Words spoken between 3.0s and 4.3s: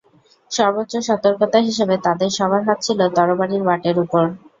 তরবারির বাটের উপর।